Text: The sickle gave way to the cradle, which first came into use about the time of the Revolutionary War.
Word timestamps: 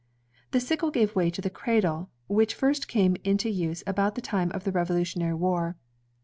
The 0.49 0.59
sickle 0.59 0.89
gave 0.89 1.15
way 1.15 1.29
to 1.29 1.41
the 1.41 1.51
cradle, 1.51 2.09
which 2.25 2.55
first 2.55 2.87
came 2.87 3.17
into 3.23 3.51
use 3.51 3.83
about 3.85 4.15
the 4.15 4.19
time 4.21 4.49
of 4.51 4.63
the 4.63 4.71
Revolutionary 4.71 5.35
War. 5.35 5.77